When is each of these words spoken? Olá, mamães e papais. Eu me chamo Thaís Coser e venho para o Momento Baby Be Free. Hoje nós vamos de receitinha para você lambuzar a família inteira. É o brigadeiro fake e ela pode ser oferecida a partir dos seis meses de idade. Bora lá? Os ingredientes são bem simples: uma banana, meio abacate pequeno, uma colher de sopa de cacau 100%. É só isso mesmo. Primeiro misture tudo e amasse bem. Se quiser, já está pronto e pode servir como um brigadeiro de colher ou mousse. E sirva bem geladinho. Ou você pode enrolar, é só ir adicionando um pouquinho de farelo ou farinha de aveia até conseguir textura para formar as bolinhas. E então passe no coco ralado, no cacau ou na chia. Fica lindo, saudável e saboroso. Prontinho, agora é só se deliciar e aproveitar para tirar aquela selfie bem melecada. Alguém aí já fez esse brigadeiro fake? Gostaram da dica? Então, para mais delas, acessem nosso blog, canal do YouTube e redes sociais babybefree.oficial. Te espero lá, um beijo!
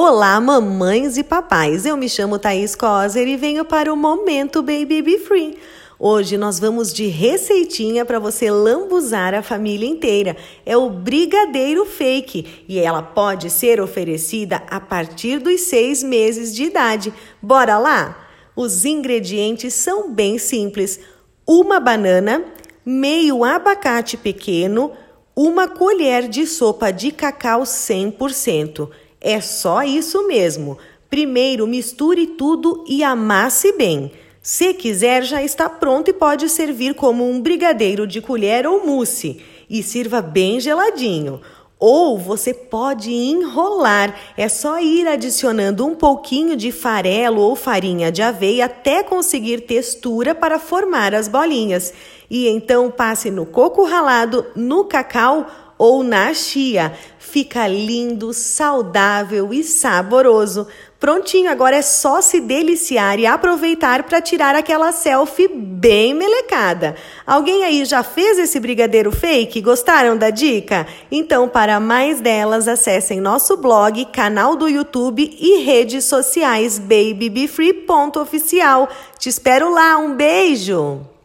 Olá, 0.00 0.40
mamães 0.40 1.18
e 1.18 1.24
papais. 1.24 1.84
Eu 1.84 1.96
me 1.96 2.08
chamo 2.08 2.38
Thaís 2.38 2.76
Coser 2.76 3.26
e 3.26 3.36
venho 3.36 3.64
para 3.64 3.92
o 3.92 3.96
Momento 3.96 4.62
Baby 4.62 5.02
Be 5.02 5.18
Free. 5.18 5.58
Hoje 5.98 6.38
nós 6.38 6.60
vamos 6.60 6.92
de 6.92 7.08
receitinha 7.08 8.04
para 8.04 8.20
você 8.20 8.48
lambuzar 8.48 9.34
a 9.34 9.42
família 9.42 9.88
inteira. 9.88 10.36
É 10.64 10.76
o 10.76 10.88
brigadeiro 10.88 11.84
fake 11.84 12.64
e 12.68 12.78
ela 12.78 13.02
pode 13.02 13.50
ser 13.50 13.80
oferecida 13.80 14.62
a 14.70 14.78
partir 14.78 15.40
dos 15.40 15.62
seis 15.62 16.00
meses 16.04 16.54
de 16.54 16.62
idade. 16.62 17.12
Bora 17.42 17.76
lá? 17.76 18.24
Os 18.54 18.84
ingredientes 18.84 19.74
são 19.74 20.14
bem 20.14 20.38
simples: 20.38 21.00
uma 21.44 21.80
banana, 21.80 22.44
meio 22.86 23.42
abacate 23.42 24.16
pequeno, 24.16 24.92
uma 25.34 25.66
colher 25.66 26.28
de 26.28 26.46
sopa 26.46 26.92
de 26.92 27.10
cacau 27.10 27.62
100%. 27.62 28.88
É 29.20 29.40
só 29.40 29.82
isso 29.82 30.26
mesmo. 30.26 30.78
Primeiro 31.10 31.66
misture 31.66 32.26
tudo 32.26 32.84
e 32.86 33.02
amasse 33.02 33.72
bem. 33.72 34.12
Se 34.42 34.72
quiser, 34.72 35.24
já 35.24 35.42
está 35.42 35.68
pronto 35.68 36.08
e 36.08 36.12
pode 36.12 36.48
servir 36.48 36.94
como 36.94 37.28
um 37.28 37.40
brigadeiro 37.40 38.06
de 38.06 38.20
colher 38.20 38.66
ou 38.66 38.86
mousse. 38.86 39.40
E 39.68 39.82
sirva 39.82 40.22
bem 40.22 40.60
geladinho. 40.60 41.40
Ou 41.78 42.18
você 42.18 42.52
pode 42.52 43.12
enrolar, 43.12 44.12
é 44.36 44.48
só 44.48 44.80
ir 44.80 45.06
adicionando 45.06 45.86
um 45.86 45.94
pouquinho 45.94 46.56
de 46.56 46.72
farelo 46.72 47.40
ou 47.40 47.54
farinha 47.54 48.10
de 48.10 48.20
aveia 48.20 48.64
até 48.64 49.02
conseguir 49.04 49.60
textura 49.60 50.34
para 50.34 50.58
formar 50.58 51.14
as 51.14 51.28
bolinhas. 51.28 51.92
E 52.28 52.48
então 52.48 52.90
passe 52.90 53.30
no 53.30 53.46
coco 53.46 53.84
ralado, 53.84 54.44
no 54.56 54.84
cacau 54.84 55.46
ou 55.78 56.02
na 56.02 56.34
chia. 56.34 56.92
Fica 57.18 57.66
lindo, 57.68 58.32
saudável 58.32 59.52
e 59.52 59.62
saboroso. 59.62 60.66
Prontinho, 60.98 61.50
agora 61.50 61.76
é 61.76 61.82
só 61.82 62.20
se 62.20 62.40
deliciar 62.40 63.20
e 63.20 63.26
aproveitar 63.26 64.02
para 64.02 64.20
tirar 64.20 64.56
aquela 64.56 64.90
selfie 64.90 65.46
bem 65.46 66.12
melecada. 66.12 66.96
Alguém 67.24 67.62
aí 67.64 67.84
já 67.84 68.02
fez 68.02 68.36
esse 68.38 68.58
brigadeiro 68.58 69.12
fake? 69.12 69.60
Gostaram 69.60 70.16
da 70.16 70.30
dica? 70.30 70.88
Então, 71.08 71.48
para 71.48 71.78
mais 71.78 72.20
delas, 72.20 72.66
acessem 72.66 73.20
nosso 73.20 73.56
blog, 73.58 74.06
canal 74.06 74.56
do 74.56 74.66
YouTube 74.66 75.36
e 75.38 75.62
redes 75.62 76.04
sociais 76.06 76.80
babybefree.oficial. 76.80 78.88
Te 79.18 79.28
espero 79.28 79.70
lá, 79.70 79.98
um 79.98 80.16
beijo! 80.16 81.17